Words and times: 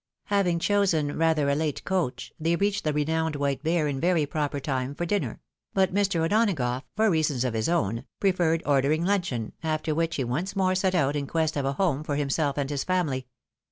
Having 0.31 0.57
chosen 0.57 1.15
rather 1.15 1.47
a 1.47 1.53
late 1.53 1.83
coach, 1.85 2.33
they 2.39 2.55
reached 2.55 2.83
the 2.85 2.91
renowned 2.91 3.35
White 3.35 3.61
Bear 3.61 3.87
in 3.87 3.99
very 3.99 4.25
proper 4.25 4.59
time 4.59 4.95
for 4.95 5.05
dinner; 5.05 5.41
but 5.75 5.93
Mr. 5.93 6.21
O'Donagough, 6.25 6.81
for 6.95 7.07
reasons 7.11 7.43
of 7.45 7.53
Ms 7.53 7.69
own, 7.69 8.05
pre 8.19 8.33
ferred 8.33 8.63
ordering 8.65 9.03
limcheon, 9.05 9.51
after 9.61 9.93
which 9.93 10.15
he 10.15 10.23
once 10.23 10.55
more 10.55 10.73
set 10.73 10.95
out 10.95 11.15
in 11.15 11.27
quest 11.27 11.55
of 11.55 11.65
a 11.65 11.73
home 11.73 12.03
for 12.03 12.15
himself 12.15 12.57
and 12.57 12.71
his 12.71 12.83
family. 12.83 13.27